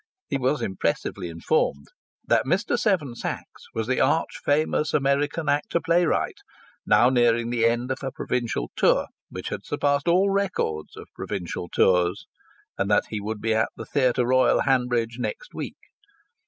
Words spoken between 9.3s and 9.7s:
had